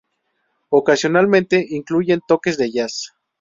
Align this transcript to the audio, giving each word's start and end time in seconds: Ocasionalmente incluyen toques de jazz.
Ocasionalmente 0.71 1.63
incluyen 1.69 2.21
toques 2.27 2.57
de 2.57 2.71
jazz. 2.71 3.13